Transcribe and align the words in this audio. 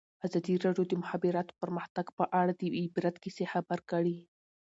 ازادي 0.27 0.55
راډیو 0.65 0.83
د 0.87 0.89
د 0.91 0.93
مخابراتو 1.03 1.57
پرمختګ 1.61 2.05
په 2.17 2.23
اړه 2.39 2.51
د 2.55 2.63
عبرت 2.81 3.15
کیسې 3.23 3.45
خبر 3.53 3.79
کړي. 3.91 4.17